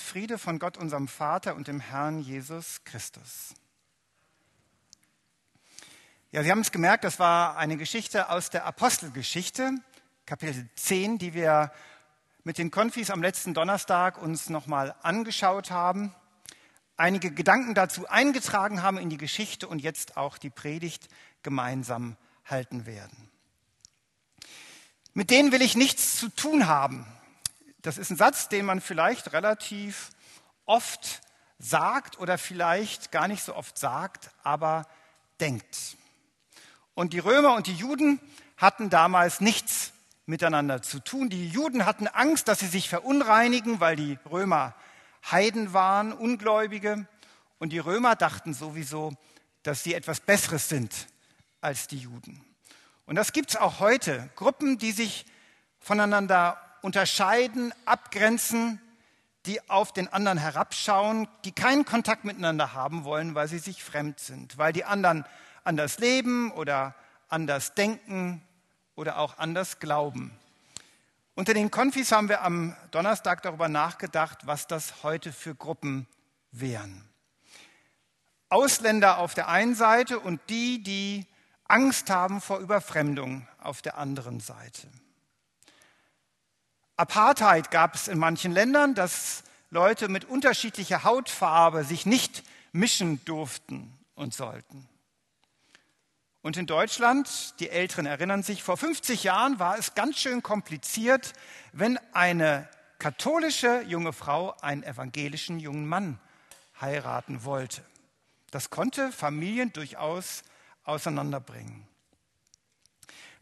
Friede 0.00 0.38
von 0.38 0.58
Gott, 0.58 0.78
unserem 0.78 1.06
Vater 1.06 1.54
und 1.54 1.68
dem 1.68 1.78
Herrn 1.78 2.20
Jesus 2.20 2.82
Christus. 2.84 3.54
Ja, 6.30 6.42
Sie 6.42 6.50
haben 6.50 6.60
es 6.60 6.72
gemerkt, 6.72 7.04
das 7.04 7.18
war 7.18 7.58
eine 7.58 7.76
Geschichte 7.76 8.30
aus 8.30 8.48
der 8.48 8.64
Apostelgeschichte, 8.64 9.74
Kapitel 10.24 10.66
10, 10.76 11.18
die 11.18 11.34
wir 11.34 11.70
mit 12.42 12.56
den 12.56 12.70
Konfis 12.70 13.10
am 13.10 13.20
letzten 13.20 13.52
Donnerstag 13.52 14.16
uns 14.16 14.48
nochmal 14.48 14.94
angeschaut 15.02 15.70
haben, 15.70 16.14
einige 16.96 17.30
Gedanken 17.30 17.74
dazu 17.74 18.08
eingetragen 18.08 18.82
haben 18.82 18.96
in 18.96 19.10
die 19.10 19.18
Geschichte 19.18 19.68
und 19.68 19.80
jetzt 19.80 20.16
auch 20.16 20.38
die 20.38 20.50
Predigt 20.50 21.08
gemeinsam 21.42 22.16
halten 22.46 22.86
werden. 22.86 23.30
Mit 25.12 25.30
denen 25.30 25.52
will 25.52 25.60
ich 25.60 25.76
nichts 25.76 26.16
zu 26.16 26.30
tun 26.30 26.66
haben. 26.66 27.06
Das 27.82 27.98
ist 27.98 28.10
ein 28.10 28.16
Satz, 28.16 28.48
den 28.48 28.64
man 28.64 28.80
vielleicht 28.80 29.32
relativ 29.32 30.10
oft 30.66 31.20
sagt 31.58 32.18
oder 32.18 32.38
vielleicht 32.38 33.10
gar 33.10 33.28
nicht 33.28 33.42
so 33.42 33.54
oft 33.54 33.76
sagt, 33.76 34.30
aber 34.42 34.86
denkt. 35.40 35.96
Und 36.94 37.12
die 37.12 37.18
Römer 37.18 37.54
und 37.54 37.66
die 37.66 37.74
Juden 37.74 38.20
hatten 38.56 38.90
damals 38.90 39.40
nichts 39.40 39.92
miteinander 40.26 40.82
zu 40.82 41.00
tun. 41.00 41.28
Die 41.28 41.48
Juden 41.48 41.84
hatten 41.84 42.06
Angst, 42.06 42.48
dass 42.48 42.60
sie 42.60 42.68
sich 42.68 42.88
verunreinigen, 42.88 43.80
weil 43.80 43.96
die 43.96 44.18
Römer 44.30 44.74
Heiden 45.30 45.72
waren, 45.72 46.12
Ungläubige. 46.12 47.06
Und 47.58 47.70
die 47.70 47.78
Römer 47.78 48.14
dachten 48.14 48.54
sowieso, 48.54 49.12
dass 49.62 49.82
sie 49.82 49.94
etwas 49.94 50.20
Besseres 50.20 50.68
sind 50.68 51.06
als 51.60 51.86
die 51.88 51.98
Juden. 51.98 52.44
Und 53.06 53.16
das 53.16 53.32
gibt 53.32 53.50
es 53.50 53.56
auch 53.56 53.80
heute. 53.80 54.30
Gruppen, 54.36 54.78
die 54.78 54.92
sich 54.92 55.26
voneinander 55.80 56.60
unterscheiden, 56.82 57.72
abgrenzen, 57.84 58.80
die 59.46 59.68
auf 59.68 59.92
den 59.92 60.12
anderen 60.12 60.38
herabschauen, 60.38 61.26
die 61.44 61.52
keinen 61.52 61.84
Kontakt 61.84 62.24
miteinander 62.24 62.74
haben 62.74 63.04
wollen, 63.04 63.34
weil 63.34 63.48
sie 63.48 63.58
sich 63.58 63.82
fremd 63.82 64.20
sind, 64.20 64.58
weil 64.58 64.72
die 64.72 64.84
anderen 64.84 65.24
anders 65.64 65.98
leben 65.98 66.52
oder 66.52 66.94
anders 67.28 67.74
denken 67.74 68.42
oder 68.94 69.18
auch 69.18 69.38
anders 69.38 69.78
glauben. 69.78 70.36
Unter 71.34 71.54
den 71.54 71.70
Konfis 71.70 72.12
haben 72.12 72.28
wir 72.28 72.42
am 72.42 72.76
Donnerstag 72.90 73.42
darüber 73.42 73.68
nachgedacht, 73.68 74.46
was 74.46 74.66
das 74.66 75.02
heute 75.02 75.32
für 75.32 75.54
Gruppen 75.54 76.06
wären. 76.50 77.08
Ausländer 78.50 79.16
auf 79.16 79.32
der 79.32 79.48
einen 79.48 79.74
Seite 79.74 80.20
und 80.20 80.40
die, 80.50 80.82
die 80.82 81.26
Angst 81.64 82.10
haben 82.10 82.42
vor 82.42 82.58
Überfremdung 82.58 83.48
auf 83.58 83.80
der 83.80 83.96
anderen 83.96 84.40
Seite. 84.40 84.88
Apartheid 86.96 87.70
gab 87.70 87.94
es 87.94 88.08
in 88.08 88.18
manchen 88.18 88.52
Ländern, 88.52 88.94
dass 88.94 89.44
Leute 89.70 90.08
mit 90.08 90.24
unterschiedlicher 90.24 91.04
Hautfarbe 91.04 91.84
sich 91.84 92.06
nicht 92.06 92.42
mischen 92.72 93.24
durften 93.24 93.92
und 94.14 94.34
sollten. 94.34 94.88
Und 96.42 96.56
in 96.56 96.66
Deutschland, 96.66 97.54
die 97.60 97.70
Älteren 97.70 98.04
erinnern 98.04 98.42
sich, 98.42 98.62
vor 98.62 98.76
50 98.76 99.22
Jahren 99.24 99.58
war 99.60 99.78
es 99.78 99.94
ganz 99.94 100.18
schön 100.18 100.42
kompliziert, 100.42 101.32
wenn 101.72 101.98
eine 102.12 102.68
katholische 102.98 103.82
junge 103.82 104.12
Frau 104.12 104.54
einen 104.60 104.82
evangelischen 104.82 105.60
jungen 105.60 105.86
Mann 105.86 106.18
heiraten 106.80 107.44
wollte. 107.44 107.82
Das 108.50 108.70
konnte 108.70 109.12
Familien 109.12 109.72
durchaus 109.72 110.42
auseinanderbringen. 110.84 111.86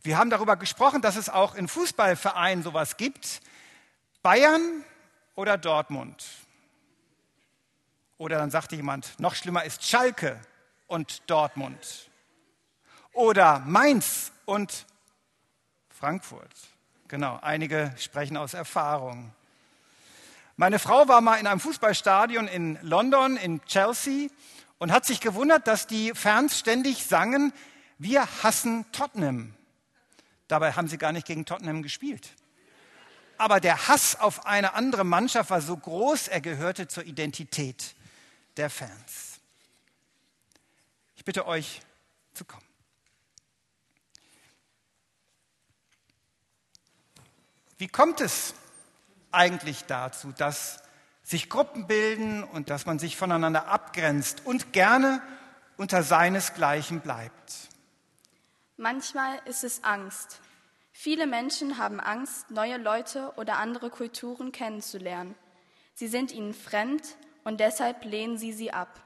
Wir 0.03 0.17
haben 0.17 0.31
darüber 0.31 0.57
gesprochen, 0.57 1.03
dass 1.03 1.17
es 1.17 1.29
auch 1.29 1.55
in 1.55 1.69
Fußballvereinen 1.69 2.65
sowas 2.65 2.97
gibt. 2.97 3.43
Bayern 4.23 4.83
oder 5.35 5.59
Dortmund. 5.59 6.25
Oder 8.17 8.39
dann 8.39 8.51
sagte 8.51 8.77
jemand, 8.77 9.19
noch 9.21 9.35
schlimmer 9.35 9.65
ist 9.65 9.85
Schalke 9.85 10.41
und 10.87 11.23
Dortmund. 11.31 12.11
Oder 13.13 13.59
Mainz 13.61 14.33
und 14.47 14.87
Frankfurt. 15.91 16.55
Genau, 17.09 17.39
einige 17.43 17.95
sprechen 17.99 18.39
aus 18.39 18.55
Erfahrung. 18.55 19.33
Meine 20.57 20.79
Frau 20.79 21.09
war 21.09 21.21
mal 21.21 21.37
in 21.37 21.47
einem 21.47 21.61
Fußballstadion 21.61 22.49
in 22.49 22.79
London, 22.81 23.37
in 23.37 23.63
Chelsea, 23.65 24.29
und 24.79 24.93
hat 24.93 25.05
sich 25.05 25.21
gewundert, 25.21 25.67
dass 25.67 25.87
die 25.87 26.13
Fans 26.15 26.59
ständig 26.59 27.05
sangen, 27.05 27.53
wir 27.99 28.27
hassen 28.43 28.91
Tottenham. 28.93 29.55
Dabei 30.51 30.73
haben 30.73 30.89
sie 30.89 30.99
gar 30.99 31.13
nicht 31.13 31.29
gegen 31.29 31.47
Tottenham 31.47 31.81
gespielt. 31.81 32.29
Aber 33.39 33.61
der 33.61 33.87
Hass 33.87 34.19
auf 34.19 34.47
eine 34.47 34.75
andere 34.75 35.05
Mannschaft 35.05 35.51
war 35.51 35.61
so 35.61 35.77
groß, 35.77 36.27
er 36.27 36.41
gehörte 36.41 36.89
zur 36.89 37.05
Identität 37.05 37.95
der 38.57 38.69
Fans. 38.69 39.39
Ich 41.15 41.25
bitte 41.25 41.47
euch 41.47 41.83
zu 42.35 42.45
kommen. 42.45 42.67
Wie 47.79 47.89
kommt 47.89 48.21
es 48.21 48.55
eigentlich 49.31 49.85
dazu, 49.85 50.33
dass 50.33 50.83
sich 51.23 51.49
Gruppen 51.49 51.87
bilden 51.87 52.43
und 52.43 52.71
dass 52.71 52.87
man 52.87 52.99
sich 52.99 53.17
voneinander 53.17 53.69
abgrenzt 53.69 54.45
und 54.45 54.73
gerne 54.73 55.23
unter 55.77 56.03
seinesgleichen 56.03 57.01
bleibt? 57.01 57.70
Manchmal 58.83 59.43
ist 59.45 59.63
es 59.63 59.85
Angst. 59.85 60.41
Viele 60.91 61.27
Menschen 61.27 61.77
haben 61.77 62.01
Angst, 62.01 62.51
neue 62.51 62.79
Leute 62.79 63.31
oder 63.37 63.59
andere 63.59 63.91
Kulturen 63.91 64.53
kennenzulernen. 64.53 65.35
Sie 65.93 66.09
sind 66.09 66.33
ihnen 66.33 66.55
fremd 66.55 67.03
und 67.45 67.61
deshalb 67.61 68.07
lehnen 68.07 68.39
sie 68.39 68.55
sie 68.55 68.73
ab. 68.73 69.03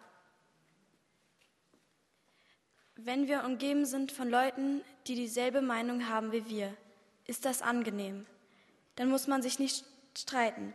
Wenn 2.94 3.26
wir 3.26 3.42
umgeben 3.42 3.84
sind 3.84 4.12
von 4.12 4.30
Leuten, 4.30 4.80
die 5.08 5.16
dieselbe 5.16 5.60
Meinung 5.60 6.08
haben 6.08 6.30
wie 6.30 6.48
wir, 6.48 6.72
ist 7.26 7.44
das 7.44 7.60
angenehm. 7.60 8.26
Dann 8.94 9.10
muss 9.10 9.26
man 9.26 9.42
sich 9.42 9.58
nicht 9.58 9.84
streiten. 10.16 10.72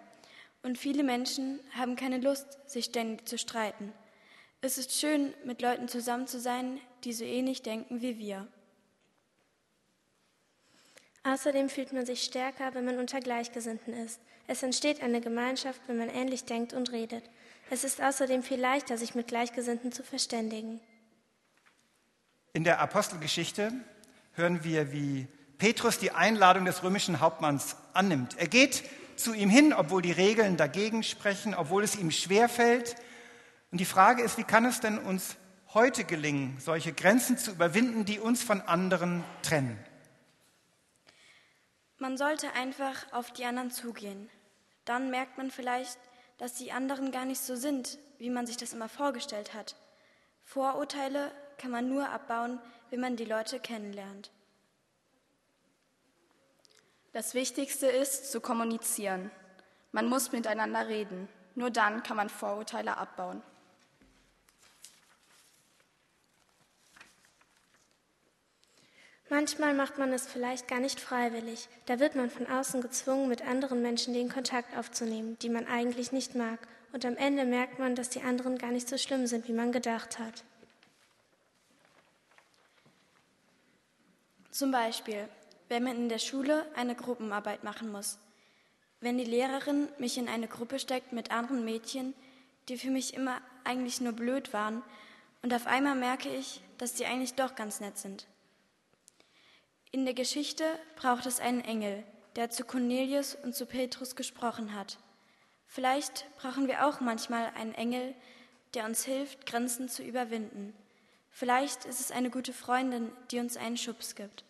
Und 0.62 0.78
viele 0.78 1.04
Menschen 1.04 1.62
haben 1.74 1.96
keine 1.96 2.18
Lust, 2.18 2.70
sich 2.70 2.84
ständig 2.84 3.30
zu 3.30 3.38
streiten. 3.38 3.94
Es 4.60 4.78
ist 4.78 4.92
schön, 4.92 5.34
mit 5.46 5.62
Leuten 5.62 5.88
zusammen 5.88 6.28
zu 6.28 6.38
sein, 6.38 6.82
die 7.06 7.14
so 7.14 7.24
ähnlich 7.24 7.62
denken 7.62 8.02
wie 8.02 8.18
wir. 8.18 8.46
Außerdem 11.24 11.70
fühlt 11.70 11.92
man 11.92 12.06
sich 12.06 12.24
stärker, 12.24 12.74
wenn 12.74 12.86
man 12.86 12.98
unter 12.98 13.20
Gleichgesinnten 13.20 13.94
ist. 13.94 14.20
Es 14.48 14.64
entsteht 14.64 15.04
eine 15.04 15.22
Gemeinschaft, 15.22 15.82
wenn 15.88 15.98
man 15.98 16.10
ähnlich 16.10 16.46
denkt 16.46 16.74
und 16.74 16.92
redet. 16.92 17.24
Es 17.70 17.84
ist 17.84 18.02
außerdem 18.02 18.42
viel 18.42 18.60
leichter, 18.60 18.98
sich 18.98 19.16
mit 19.16 19.28
Gleichgesinnten 19.28 19.92
zu 19.92 20.04
verständigen. 20.04 20.80
In 22.54 22.64
der 22.64 22.80
Apostelgeschichte 22.80 23.72
hören 24.34 24.64
wir, 24.64 24.92
wie 24.92 25.28
Petrus 25.58 26.00
die 26.00 26.12
Einladung 26.12 26.66
des 26.66 26.84
römischen 26.84 27.20
Hauptmanns 27.20 27.76
annimmt. 27.94 28.38
Er 28.40 28.48
geht 28.48 28.84
zu 29.18 29.34
ihm 29.34 29.50
hin, 29.50 29.74
obwohl 29.74 30.02
die 30.02 30.14
Regeln 30.14 30.58
dagegen 30.58 31.04
sprechen, 31.04 31.54
obwohl 31.54 31.84
es 31.84 31.96
ihm 31.96 32.10
schwerfällt. 32.10 32.96
Und 33.72 33.80
die 33.80 33.86
Frage 33.86 34.24
ist, 34.24 34.38
wie 34.38 34.44
kann 34.44 34.66
es 34.66 34.80
denn 34.80 34.98
uns 34.98 35.36
heute 35.74 36.06
gelingen, 36.06 36.58
solche 36.60 36.94
Grenzen 36.94 37.38
zu 37.38 37.52
überwinden, 37.52 38.06
die 38.06 38.20
uns 38.20 38.42
von 38.42 38.62
anderen 38.62 39.24
trennen? 39.44 39.78
Man 42.00 42.18
sollte 42.18 42.54
einfach 42.54 43.12
auf 43.12 43.32
die 43.32 43.46
anderen 43.46 43.72
zugehen. 43.72 44.30
Dann 44.86 45.10
merkt 45.10 45.38
man 45.38 45.52
vielleicht, 45.52 46.00
dass 46.38 46.54
die 46.54 46.72
anderen 46.72 47.12
gar 47.12 47.26
nicht 47.26 47.42
so 47.42 47.56
sind, 47.56 48.00
wie 48.18 48.30
man 48.30 48.48
sich 48.48 48.56
das 48.56 48.74
immer 48.74 48.88
vorgestellt 48.88 49.54
hat. 49.54 49.76
Vorurteile 50.46 51.32
kann 51.58 51.72
man 51.72 51.90
nur 51.90 52.10
abbauen, 52.10 52.60
wenn 52.90 53.02
man 53.02 53.18
die 53.18 53.26
Leute 53.26 53.60
kennenlernt. 53.60 54.32
Das 57.12 57.34
Wichtigste 57.34 57.88
ist 57.88 58.32
zu 58.32 58.40
kommunizieren. 58.40 59.30
Man 59.92 60.08
muss 60.08 60.32
miteinander 60.32 60.88
reden. 60.88 61.28
Nur 61.56 61.70
dann 61.70 62.02
kann 62.04 62.16
man 62.16 62.30
Vorurteile 62.30 62.98
abbauen. 62.98 63.42
Manchmal 69.30 69.76
macht 69.76 70.00
man 70.00 70.12
es 70.12 70.26
vielleicht 70.26 70.68
gar 70.68 70.80
nicht 70.80 71.00
freiwillig. 71.00 71.68
Da 71.86 72.00
wird 72.00 72.16
man 72.16 72.32
von 72.32 72.48
außen 72.48 72.82
gezwungen, 72.82 73.30
mit 73.30 73.44
anderen 73.44 73.82
Menschen 73.82 74.14
den 74.16 74.28
Kontakt 74.28 74.76
aufzunehmen, 74.76 75.38
die 75.42 75.50
man 75.50 75.68
eigentlich 75.68 76.12
nicht 76.12 76.34
mag. 76.34 76.60
Und 76.94 77.06
am 77.06 77.16
Ende 77.16 77.46
merkt 77.46 77.78
man, 77.78 77.94
dass 77.94 78.10
die 78.10 78.24
anderen 78.24 78.58
gar 78.58 78.72
nicht 78.72 78.90
so 78.90 78.98
schlimm 78.98 79.28
sind, 79.28 79.48
wie 79.48 79.54
man 79.54 79.72
gedacht 79.72 80.18
hat. 80.18 80.44
Zum 84.50 84.72
Beispiel, 84.72 85.30
wenn 85.68 85.84
man 85.84 85.96
in 85.96 86.10
der 86.10 86.18
Schule 86.18 86.66
eine 86.76 86.96
Gruppenarbeit 86.96 87.64
machen 87.64 87.92
muss. 87.92 88.18
Wenn 89.00 89.20
die 89.20 89.26
Lehrerin 89.26 89.88
mich 90.00 90.18
in 90.18 90.28
eine 90.28 90.48
Gruppe 90.48 90.80
steckt 90.80 91.14
mit 91.14 91.32
anderen 91.32 91.64
Mädchen, 91.64 92.16
die 92.68 92.78
für 92.78 92.90
mich 92.90 93.14
immer 93.14 93.40
eigentlich 93.64 94.02
nur 94.02 94.14
blöd 94.14 94.54
waren, 94.54 94.82
und 95.42 95.54
auf 95.54 95.68
einmal 95.68 95.96
merke 95.96 96.28
ich, 96.30 96.62
dass 96.80 96.96
die 96.96 97.06
eigentlich 97.06 97.36
doch 97.36 97.56
ganz 97.56 97.80
nett 97.80 97.98
sind. 97.98 98.26
In 99.92 100.06
der 100.06 100.14
Geschichte 100.14 100.64
braucht 100.96 101.26
es 101.26 101.40
einen 101.40 101.62
Engel, 101.62 102.04
der 102.36 102.52
zu 102.52 102.64
Cornelius 102.64 103.36
und 103.36 103.56
zu 103.56 103.66
Petrus 103.66 104.16
gesprochen 104.16 104.76
hat. 104.76 105.00
Vielleicht 105.66 106.26
brauchen 106.38 106.68
wir 106.68 106.86
auch 106.86 107.00
manchmal 107.00 107.52
einen 107.56 107.74
Engel, 107.74 108.14
der 108.76 108.86
uns 108.86 109.04
hilft, 109.04 109.48
Grenzen 109.48 109.90
zu 109.90 110.04
überwinden. 110.04 110.76
Vielleicht 111.32 111.86
ist 111.86 112.00
es 112.00 112.12
eine 112.12 112.30
gute 112.30 112.54
Freundin, 112.54 113.12
die 113.32 113.40
uns 113.40 113.58
einen 113.58 113.78
Schubs 113.78 114.14
gibt. 114.14 114.44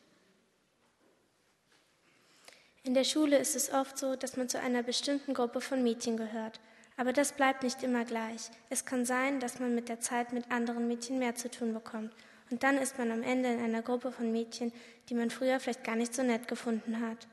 In 2.83 2.93
der 2.93 3.03
Schule 3.03 3.37
ist 3.37 3.55
es 3.55 3.71
oft 3.71 3.97
so, 3.97 4.15
dass 4.15 4.35
man 4.35 4.49
zu 4.49 4.59
einer 4.59 4.83
bestimmten 4.83 5.33
Gruppe 5.33 5.61
von 5.61 5.83
Mädchen 5.83 6.17
gehört. 6.17 6.59
Aber 6.97 7.13
das 7.13 7.31
bleibt 7.31 7.63
nicht 7.63 7.81
immer 7.83 8.03
gleich. 8.03 8.49
Es 8.69 8.85
kann 8.85 9.05
sein, 9.05 9.39
dass 9.39 9.59
man 9.59 9.73
mit 9.73 9.87
der 9.87 10.01
Zeit 10.01 10.33
mit 10.33 10.51
anderen 10.51 10.87
Mädchen 10.87 11.17
mehr 11.17 11.35
zu 11.35 11.49
tun 11.49 11.73
bekommt. 11.73 12.13
Und 12.51 12.63
dann 12.63 12.77
ist 12.77 12.97
man 12.97 13.11
am 13.11 13.23
Ende 13.23 13.49
in 13.49 13.63
einer 13.63 13.81
Gruppe 13.81 14.11
von 14.11 14.31
Mädchen, 14.31 14.71
die 15.07 15.13
man 15.13 15.29
früher 15.29 15.59
vielleicht 15.59 15.83
gar 15.83 15.95
nicht 15.95 16.13
so 16.13 16.23
nett 16.23 16.47
gefunden 16.47 17.01
hat. 17.01 17.27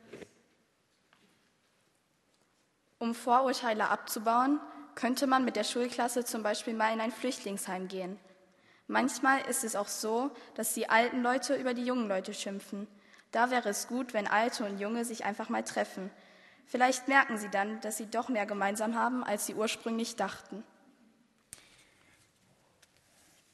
Um 2.98 3.14
Vorurteile 3.14 3.88
abzubauen, 3.88 4.60
könnte 4.94 5.26
man 5.26 5.44
mit 5.44 5.56
der 5.56 5.64
Schulklasse 5.64 6.24
zum 6.24 6.42
Beispiel 6.42 6.74
mal 6.74 6.92
in 6.92 7.00
ein 7.00 7.12
Flüchtlingsheim 7.12 7.88
gehen. 7.88 8.18
Manchmal 8.88 9.40
ist 9.48 9.64
es 9.64 9.76
auch 9.76 9.88
so, 9.88 10.30
dass 10.54 10.74
die 10.74 10.88
alten 10.88 11.22
Leute 11.22 11.56
über 11.56 11.74
die 11.74 11.84
jungen 11.84 12.08
Leute 12.08 12.32
schimpfen. 12.32 12.86
Da 13.32 13.50
wäre 13.50 13.68
es 13.68 13.88
gut, 13.88 14.14
wenn 14.14 14.26
Alte 14.26 14.64
und 14.64 14.78
Junge 14.78 15.04
sich 15.04 15.24
einfach 15.24 15.48
mal 15.48 15.64
treffen. 15.64 16.10
Vielleicht 16.66 17.08
merken 17.08 17.36
sie 17.36 17.50
dann, 17.50 17.80
dass 17.80 17.96
sie 17.96 18.06
doch 18.06 18.28
mehr 18.28 18.46
gemeinsam 18.46 18.94
haben, 18.94 19.24
als 19.24 19.46
sie 19.46 19.54
ursprünglich 19.54 20.16
dachten. 20.16 20.64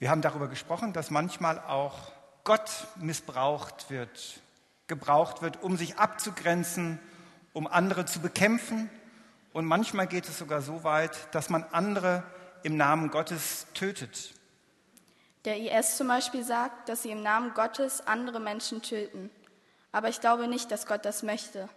Wir 0.02 0.10
haben 0.10 0.20
darüber 0.20 0.48
gesprochen, 0.48 0.92
dass 0.92 1.12
manchmal 1.12 1.60
auch 1.60 2.10
Gott 2.42 2.88
missbraucht 2.96 3.88
wird, 3.88 4.40
gebraucht 4.88 5.42
wird, 5.42 5.62
um 5.62 5.76
sich 5.76 5.96
abzugrenzen, 5.96 6.98
um 7.52 7.68
andere 7.68 8.04
zu 8.04 8.18
bekämpfen. 8.18 8.90
Und 9.52 9.64
manchmal 9.64 10.08
geht 10.08 10.28
es 10.28 10.38
sogar 10.38 10.60
so 10.60 10.82
weit, 10.82 11.32
dass 11.36 11.50
man 11.50 11.62
andere 11.70 12.24
im 12.64 12.76
Namen 12.76 13.12
Gottes 13.12 13.68
tötet. 13.74 14.34
Der 15.44 15.56
IS 15.56 15.98
zum 15.98 16.08
Beispiel 16.08 16.42
sagt, 16.42 16.88
dass 16.88 17.04
sie 17.04 17.12
im 17.12 17.22
Namen 17.22 17.54
Gottes 17.54 18.04
andere 18.04 18.40
Menschen 18.40 18.82
töten. 18.82 19.30
Aber 19.92 20.08
ich 20.08 20.20
glaube 20.20 20.48
nicht, 20.48 20.72
dass 20.72 20.88
Gott 20.88 21.04
das 21.04 21.22
möchte. 21.22 21.68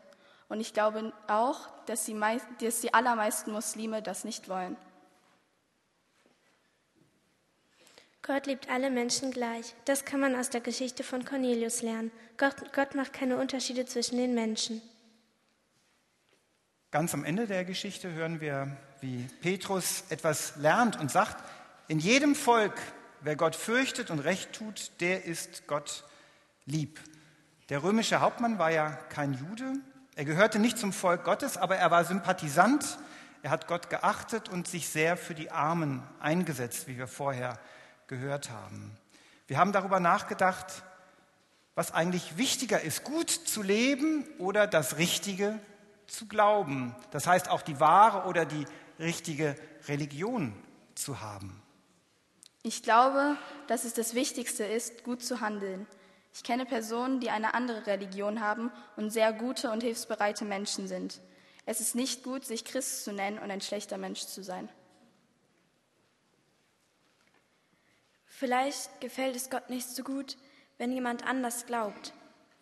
Und 0.50 0.62
ich 0.62 0.74
glaube 0.74 1.13
auch, 1.28 1.60
dass 1.86 2.06
die, 2.06 2.19
dass 2.60 2.81
die 2.81 2.92
allermeisten 2.92 3.51
Muslime 3.51 4.01
das 4.01 4.24
nicht 4.24 4.50
wollen. 4.50 4.78
Gott 8.25 8.48
liebt 8.48 8.69
alle 8.72 8.89
Menschen 8.89 9.30
gleich. 9.30 9.75
Das 9.86 10.04
kann 10.04 10.19
man 10.19 10.36
aus 10.36 10.50
der 10.50 10.62
Geschichte 10.62 11.04
von 11.04 11.25
Cornelius 11.25 11.83
lernen. 11.83 12.12
Gott, 12.38 12.56
Gott 12.74 12.95
macht 12.95 13.13
keine 13.13 13.38
Unterschiede 13.38 13.86
zwischen 13.86 14.18
den 14.18 14.33
Menschen. 14.33 14.81
Ganz 16.89 17.13
am 17.13 17.24
Ende 17.24 17.45
der 17.45 17.66
Geschichte 17.66 18.12
hören 18.13 18.42
wir, 18.42 18.77
wie 19.00 19.27
Petrus 19.42 20.06
etwas 20.10 20.56
lernt 20.56 21.00
und 21.00 21.12
sagt, 21.12 21.44
in 21.88 22.00
jedem 22.00 22.33
Volk, 22.33 22.74
wer 23.22 23.36
Gott 23.36 23.56
fürchtet 23.56 24.10
und 24.10 24.19
recht 24.19 24.54
tut, 24.54 24.92
der 25.01 25.25
ist 25.25 25.68
Gott 25.68 26.04
lieb. 26.66 27.00
Der 27.69 27.83
römische 27.83 28.21
Hauptmann 28.21 28.57
war 28.57 28.71
ja 28.71 28.89
kein 29.10 29.33
Jude, 29.33 29.74
er 30.16 30.25
gehörte 30.25 30.57
nicht 30.57 30.80
zum 30.80 30.94
Volk 30.94 31.25
Gottes, 31.25 31.57
aber 31.57 31.75
er 31.75 31.92
war 31.92 32.06
Sympathisant, 32.06 32.98
er 33.44 33.51
hat 33.51 33.68
Gott 33.68 33.92
geachtet 33.92 34.50
und 34.50 34.68
sich 34.68 34.89
sehr 34.89 35.16
für 35.16 35.36
die 35.36 35.51
Armen 35.51 36.01
eingesetzt, 36.19 36.88
wie 36.88 36.98
wir 36.98 37.07
vorher 37.07 37.60
gehört 38.07 38.50
haben. 38.50 38.98
Wir 39.48 39.57
haben 39.57 39.72
darüber 39.72 40.00
nachgedacht, 40.00 40.84
was 41.75 41.92
eigentlich 41.92 42.38
wichtiger 42.38 42.81
ist, 42.81 43.04
gut 43.04 43.30
zu 43.30 43.62
leben 43.62 44.25
oder 44.40 44.66
das 44.66 44.98
Richtige 44.98 45.60
zu 46.07 46.28
glauben. 46.28 46.96
Das 47.12 47.28
heißt 47.28 47.50
auch 47.50 47.62
die 47.62 47.80
wahre 47.80 48.28
oder 48.28 48.46
die 48.46 48.66
richtige 49.00 49.56
Religion 49.88 50.54
zu 50.96 51.22
haben. 51.22 51.62
Ich 52.63 52.81
glaube, 52.81 53.38
dass 53.68 53.84
es 53.84 53.94
das 53.94 54.16
Wichtigste 54.16 54.63
ist, 54.63 55.04
gut 55.04 55.24
zu 55.24 55.42
handeln. 55.42 55.86
Ich 56.34 56.44
kenne 56.44 56.66
Personen, 56.66 57.19
die 57.19 57.30
eine 57.30 57.54
andere 57.54 57.86
Religion 57.86 58.42
haben 58.42 58.72
und 58.96 59.12
sehr 59.12 59.31
gute 59.34 59.69
und 59.72 59.84
hilfsbereite 59.84 60.46
Menschen 60.46 60.88
sind. 60.88 61.22
Es 61.66 61.80
ist 61.80 61.96
nicht 61.96 62.24
gut, 62.24 62.46
sich 62.46 62.66
Christ 62.66 63.04
zu 63.04 63.12
nennen 63.12 63.40
und 63.40 63.52
ein 63.52 63.62
schlechter 63.62 63.98
Mensch 63.98 64.25
zu 64.25 64.44
sein. 64.44 64.69
Vielleicht 68.38 69.00
gefällt 69.00 69.38
es 69.38 69.50
Gott 69.50 69.70
nicht 69.70 69.88
so 69.88 70.04
gut, 70.04 70.36
wenn 70.78 70.92
jemand 70.92 71.26
anders 71.26 71.66
glaubt. 71.68 72.12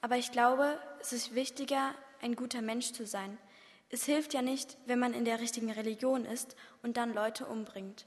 Aber 0.02 0.18
ich 0.18 0.32
glaube, 0.32 0.78
es 1.02 1.14
ist 1.14 1.34
wichtiger, 1.34 1.96
ein 2.22 2.36
guter 2.36 2.62
Mensch 2.62 2.92
zu 2.92 3.08
sein. 3.08 3.40
Es 3.90 4.06
hilft 4.06 4.36
ja 4.36 4.44
nicht, 4.44 4.78
wenn 4.86 5.00
man 5.00 5.16
in 5.16 5.26
der 5.26 5.40
richtigen 5.40 5.72
Religion 5.72 6.26
ist 6.26 6.56
und 6.84 6.96
dann 6.96 7.12
Leute 7.12 7.48
umbringt. 7.48 8.06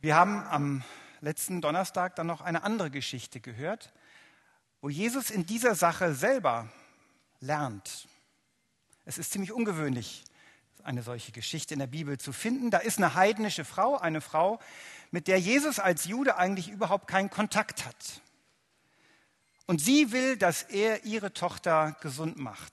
Wir 0.00 0.16
haben 0.16 0.42
am 0.48 0.82
letzten 1.22 1.60
Donnerstag 1.60 2.16
dann 2.16 2.26
noch 2.26 2.40
eine 2.40 2.64
andere 2.64 2.90
Geschichte 2.90 3.40
gehört, 3.40 3.92
wo 4.80 4.88
Jesus 4.88 5.30
in 5.30 5.46
dieser 5.46 5.74
Sache 5.74 6.14
selber 6.14 6.68
lernt. 7.40 8.08
Es 9.04 9.18
ist 9.18 9.30
ziemlich 9.32 9.52
ungewöhnlich, 9.52 10.24
eine 10.82 11.02
solche 11.02 11.30
Geschichte 11.30 11.74
in 11.74 11.80
der 11.80 11.86
Bibel 11.86 12.18
zu 12.18 12.32
finden. 12.32 12.70
Da 12.70 12.78
ist 12.78 12.98
eine 12.98 13.14
heidnische 13.14 13.64
Frau, 13.64 13.96
eine 13.96 14.20
Frau, 14.20 14.58
mit 15.12 15.28
der 15.28 15.38
Jesus 15.38 15.78
als 15.78 16.06
Jude 16.06 16.36
eigentlich 16.36 16.68
überhaupt 16.68 17.06
keinen 17.06 17.30
Kontakt 17.30 17.84
hat. 17.84 18.20
Und 19.66 19.80
sie 19.80 20.10
will, 20.10 20.36
dass 20.36 20.64
er 20.64 21.04
ihre 21.04 21.32
Tochter 21.32 21.96
gesund 22.00 22.36
macht. 22.36 22.72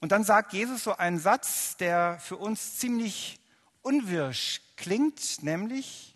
Und 0.00 0.12
dann 0.12 0.22
sagt 0.22 0.52
Jesus 0.52 0.84
so 0.84 0.96
einen 0.96 1.18
Satz, 1.18 1.78
der 1.78 2.18
für 2.20 2.36
uns 2.36 2.76
ziemlich 2.76 3.40
unwirsch 3.80 4.60
klingt, 4.76 5.42
nämlich, 5.42 6.13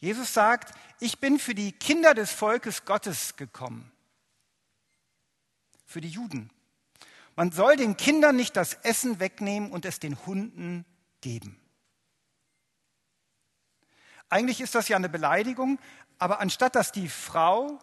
Jesus 0.00 0.32
sagt, 0.32 0.74
ich 0.98 1.20
bin 1.20 1.38
für 1.38 1.54
die 1.54 1.72
Kinder 1.72 2.14
des 2.14 2.32
Volkes 2.32 2.84
Gottes 2.86 3.36
gekommen, 3.36 3.92
für 5.84 6.00
die 6.00 6.08
Juden. 6.08 6.50
Man 7.36 7.52
soll 7.52 7.76
den 7.76 7.96
Kindern 7.96 8.36
nicht 8.36 8.56
das 8.56 8.74
Essen 8.74 9.20
wegnehmen 9.20 9.70
und 9.70 9.84
es 9.84 10.00
den 10.00 10.16
Hunden 10.26 10.84
geben. 11.20 11.60
Eigentlich 14.30 14.60
ist 14.60 14.74
das 14.74 14.88
ja 14.88 14.96
eine 14.96 15.08
Beleidigung, 15.08 15.78
aber 16.18 16.40
anstatt 16.40 16.74
dass 16.74 16.92
die 16.92 17.08
Frau 17.08 17.78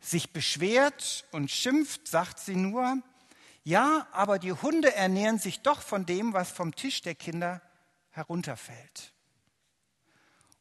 sich 0.00 0.32
beschwert 0.32 1.26
und 1.30 1.50
schimpft, 1.50 2.08
sagt 2.08 2.38
sie 2.38 2.56
nur, 2.56 3.02
ja, 3.62 4.08
aber 4.12 4.38
die 4.38 4.52
Hunde 4.52 4.94
ernähren 4.94 5.38
sich 5.38 5.60
doch 5.60 5.82
von 5.82 6.06
dem, 6.06 6.32
was 6.32 6.50
vom 6.50 6.74
Tisch 6.74 7.02
der 7.02 7.14
Kinder 7.14 7.60
herunterfällt. 8.10 9.12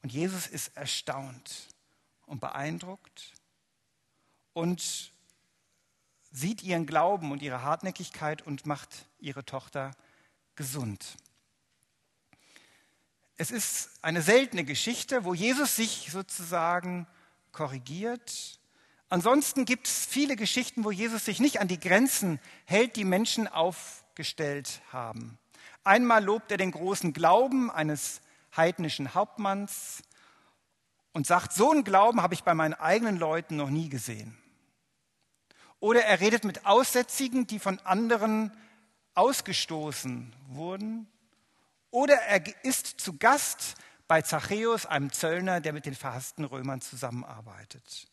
Und 0.02 0.12
Jesus 0.12 0.48
ist 0.48 0.76
erstaunt 0.78 1.68
und 2.26 2.40
beeindruckt 2.40 3.34
und 4.54 5.12
sieht 6.32 6.64
ihren 6.64 6.86
Glauben 6.86 7.32
und 7.32 7.42
ihre 7.42 7.64
Hartnäckigkeit 7.64 8.42
und 8.42 8.66
macht 8.66 9.08
ihre 9.20 9.46
Tochter 9.46 9.92
gesund. 10.56 11.18
Es 13.36 13.52
ist 13.52 13.92
eine 14.02 14.22
seltene 14.22 14.66
Geschichte, 14.66 15.24
wo 15.24 15.34
Jesus 15.34 15.76
sich 15.76 16.10
sozusagen 16.12 17.08
korrigiert. 17.52 18.60
Ansonsten 19.08 19.66
gibt 19.66 19.88
es 19.88 20.06
viele 20.06 20.36
Geschichten, 20.36 20.84
wo 20.84 20.92
Jesus 20.92 21.26
sich 21.26 21.40
nicht 21.40 21.60
an 21.60 21.68
die 21.68 21.80
Grenzen 21.80 22.40
hält, 22.66 22.96
die 22.96 23.06
Menschen 23.06 23.48
aufgestellt 23.48 24.82
haben. 24.92 25.40
Einmal 25.84 26.24
lobt 26.24 26.52
er 26.52 26.58
den 26.58 26.72
großen 26.72 27.14
Glauben 27.14 27.72
eines 27.72 28.22
heidnischen 28.56 29.14
Hauptmanns 29.14 30.04
und 31.14 31.28
sagt, 31.28 31.54
so 31.54 31.72
einen 31.72 31.84
Glauben 31.84 32.22
habe 32.22 32.34
ich 32.34 32.44
bei 32.44 32.54
meinen 32.54 32.74
eigenen 32.74 33.18
Leuten 33.18 33.56
noch 33.56 33.70
nie 33.70 33.90
gesehen. 33.90 34.38
Oder 35.80 36.04
er 36.04 36.20
redet 36.20 36.44
mit 36.44 36.66
Aussätzigen, 36.66 37.48
die 37.48 37.60
von 37.60 37.80
anderen 37.80 38.52
ausgestoßen 39.16 40.36
wurden. 40.48 41.08
Oder 41.92 42.16
er 42.16 42.44
ist 42.64 43.00
zu 43.00 43.18
Gast 43.18 43.76
bei 44.08 44.22
Zachäus, 44.22 44.86
einem 44.86 45.12
Zöllner, 45.12 45.62
der 45.62 45.74
mit 45.74 45.86
den 45.86 45.96
verhassten 45.96 46.44
Römern 46.44 46.82
zusammenarbeitet. 46.82 48.08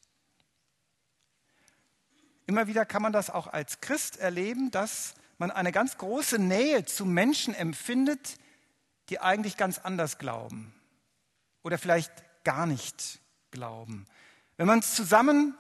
Immer 2.47 2.69
wieder 2.69 2.85
kann 2.87 3.03
man 3.03 3.13
das 3.13 3.31
auch 3.31 3.49
als 3.49 3.81
Christ 3.81 4.19
erleben, 4.19 4.71
dass 4.71 5.15
man 5.39 5.51
eine 5.51 5.73
ganz 5.73 5.99
große 5.99 6.39
Nähe 6.39 6.85
zu 6.85 7.05
Menschen 7.05 7.55
empfindet, 7.55 8.39
die 9.09 9.21
eigentlich 9.21 9.57
ganz 9.57 9.79
anders 9.79 10.19
glauben 10.19 10.75
oder 11.63 11.79
vielleicht 11.79 12.13
gar 12.45 12.67
nicht 12.67 13.21
glauben. 13.51 14.07
Wenn 14.57 14.67
man 14.67 14.83
zusammen 14.83 15.57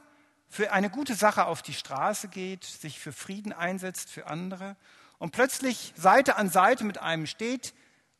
für 0.48 0.72
eine 0.72 0.90
gute 0.90 1.14
Sache 1.14 1.46
auf 1.46 1.62
die 1.62 1.74
Straße 1.74 2.28
geht, 2.28 2.64
sich 2.64 2.98
für 2.98 3.12
Frieden 3.12 3.52
einsetzt, 3.52 4.10
für 4.10 4.26
andere 4.26 4.76
und 5.18 5.32
plötzlich 5.32 5.92
Seite 5.96 6.36
an 6.36 6.48
Seite 6.48 6.84
mit 6.84 6.98
einem 6.98 7.26
steht, 7.26 7.74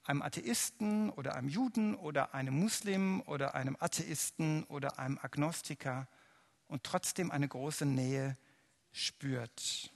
einem 0.04 0.22
Atheisten 0.22 1.10
oder 1.10 1.34
einem 1.34 1.48
Juden 1.48 1.94
oder 1.94 2.34
einem 2.34 2.58
Muslim 2.58 3.22
oder 3.26 3.54
einem 3.54 3.76
Atheisten 3.80 4.64
oder 4.64 4.98
einem 4.98 5.18
Agnostiker 5.20 6.08
und 6.68 6.84
trotzdem 6.84 7.30
eine 7.30 7.48
große 7.48 7.86
Nähe 7.86 8.36
spürt. 8.92 9.90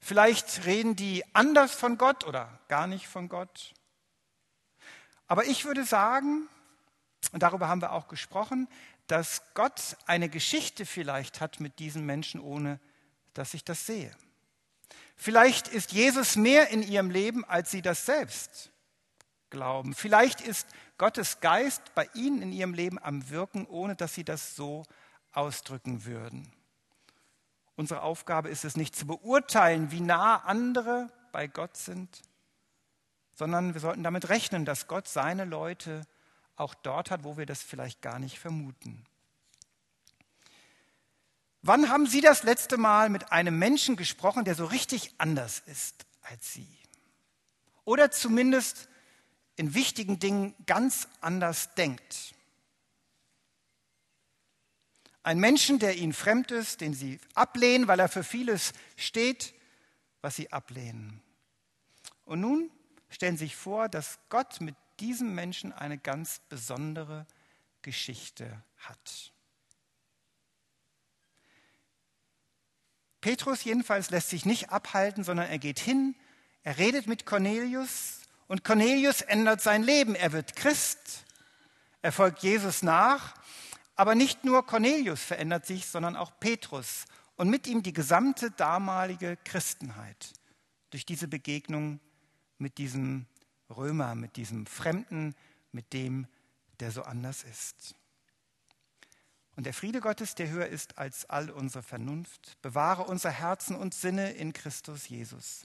Vielleicht 0.00 0.64
reden 0.64 0.96
die 0.96 1.24
anders 1.34 1.74
von 1.74 1.98
Gott 1.98 2.24
oder 2.24 2.58
gar 2.68 2.86
nicht 2.86 3.08
von 3.08 3.28
Gott. 3.28 3.74
Aber 5.26 5.44
ich 5.44 5.64
würde 5.64 5.84
sagen, 5.84 6.48
und 7.32 7.42
darüber 7.42 7.68
haben 7.68 7.82
wir 7.82 7.92
auch 7.92 8.08
gesprochen, 8.08 8.68
dass 9.06 9.42
Gott 9.54 9.96
eine 10.06 10.28
Geschichte 10.28 10.86
vielleicht 10.86 11.40
hat 11.40 11.60
mit 11.60 11.78
diesen 11.78 12.06
Menschen, 12.06 12.40
ohne 12.40 12.78
dass 13.34 13.54
ich 13.54 13.64
das 13.64 13.86
sehe. 13.86 14.14
Vielleicht 15.16 15.68
ist 15.68 15.92
Jesus 15.92 16.36
mehr 16.36 16.68
in 16.68 16.82
ihrem 16.82 17.10
Leben, 17.10 17.44
als 17.44 17.70
sie 17.70 17.82
das 17.82 18.06
selbst 18.06 18.70
glauben. 19.50 19.94
Vielleicht 19.94 20.40
ist 20.40 20.68
Gottes 20.96 21.40
Geist 21.40 21.94
bei 21.94 22.08
ihnen 22.14 22.42
in 22.42 22.52
ihrem 22.52 22.74
Leben 22.74 22.98
am 23.02 23.28
Wirken, 23.30 23.66
ohne 23.66 23.96
dass 23.96 24.14
sie 24.14 24.24
das 24.24 24.54
so 24.54 24.84
ausdrücken 25.32 26.04
würden. 26.04 26.52
Unsere 27.78 28.02
Aufgabe 28.02 28.48
ist 28.48 28.64
es 28.64 28.76
nicht 28.76 28.96
zu 28.96 29.06
beurteilen, 29.06 29.92
wie 29.92 30.00
nah 30.00 30.38
andere 30.38 31.12
bei 31.30 31.46
Gott 31.46 31.76
sind, 31.76 32.08
sondern 33.34 33.72
wir 33.72 33.80
sollten 33.80 34.02
damit 34.02 34.30
rechnen, 34.30 34.64
dass 34.64 34.88
Gott 34.88 35.06
seine 35.06 35.44
Leute 35.44 36.04
auch 36.56 36.74
dort 36.74 37.12
hat, 37.12 37.22
wo 37.22 37.36
wir 37.36 37.46
das 37.46 37.62
vielleicht 37.62 38.02
gar 38.02 38.18
nicht 38.18 38.40
vermuten. 38.40 39.06
Wann 41.62 41.88
haben 41.88 42.08
Sie 42.08 42.20
das 42.20 42.42
letzte 42.42 42.78
Mal 42.78 43.10
mit 43.10 43.30
einem 43.30 43.56
Menschen 43.56 43.94
gesprochen, 43.94 44.44
der 44.44 44.56
so 44.56 44.64
richtig 44.64 45.14
anders 45.18 45.62
ist 45.66 46.04
als 46.22 46.52
Sie? 46.52 46.66
Oder 47.84 48.10
zumindest 48.10 48.88
in 49.54 49.72
wichtigen 49.74 50.18
Dingen 50.18 50.52
ganz 50.66 51.06
anders 51.20 51.74
denkt? 51.76 52.34
Ein 55.28 55.40
Menschen, 55.40 55.78
der 55.78 55.94
Ihnen 55.94 56.14
fremd 56.14 56.52
ist, 56.52 56.80
den 56.80 56.94
Sie 56.94 57.20
ablehnen, 57.34 57.86
weil 57.86 58.00
er 58.00 58.08
für 58.08 58.24
vieles 58.24 58.72
steht, 58.96 59.52
was 60.22 60.36
Sie 60.36 60.50
ablehnen. 60.52 61.20
Und 62.24 62.40
nun 62.40 62.70
stellen 63.10 63.36
Sie 63.36 63.44
sich 63.44 63.54
vor, 63.54 63.90
dass 63.90 64.18
Gott 64.30 64.62
mit 64.62 64.74
diesem 65.00 65.34
Menschen 65.34 65.74
eine 65.74 65.98
ganz 65.98 66.40
besondere 66.48 67.26
Geschichte 67.82 68.64
hat. 68.78 69.34
Petrus 73.20 73.64
jedenfalls 73.64 74.08
lässt 74.08 74.30
sich 74.30 74.46
nicht 74.46 74.70
abhalten, 74.70 75.24
sondern 75.24 75.50
er 75.50 75.58
geht 75.58 75.78
hin, 75.78 76.14
er 76.62 76.78
redet 76.78 77.06
mit 77.06 77.26
Cornelius 77.26 78.20
und 78.46 78.64
Cornelius 78.64 79.20
ändert 79.20 79.60
sein 79.60 79.82
Leben. 79.82 80.14
Er 80.14 80.32
wird 80.32 80.56
Christ, 80.56 81.26
er 82.00 82.12
folgt 82.12 82.42
Jesus 82.42 82.82
nach, 82.82 83.34
aber 83.98 84.14
nicht 84.14 84.44
nur 84.44 84.64
Cornelius 84.64 85.20
verändert 85.20 85.66
sich, 85.66 85.86
sondern 85.86 86.14
auch 86.14 86.30
Petrus 86.38 87.04
und 87.34 87.50
mit 87.50 87.66
ihm 87.66 87.82
die 87.82 87.92
gesamte 87.92 88.52
damalige 88.52 89.36
Christenheit 89.42 90.32
durch 90.90 91.04
diese 91.04 91.26
Begegnung 91.26 91.98
mit 92.58 92.78
diesem 92.78 93.26
Römer, 93.68 94.14
mit 94.14 94.36
diesem 94.36 94.66
Fremden, 94.66 95.34
mit 95.72 95.92
dem, 95.92 96.28
der 96.78 96.92
so 96.92 97.02
anders 97.02 97.42
ist. 97.42 97.96
Und 99.56 99.64
der 99.64 99.74
Friede 99.74 100.00
Gottes, 100.00 100.36
der 100.36 100.48
höher 100.48 100.68
ist 100.68 100.96
als 100.96 101.28
all 101.28 101.50
unsere 101.50 101.82
Vernunft, 101.82 102.56
bewahre 102.62 103.02
unser 103.02 103.32
Herzen 103.32 103.74
und 103.74 103.94
Sinne 103.94 104.30
in 104.30 104.52
Christus 104.52 105.08
Jesus. 105.08 105.64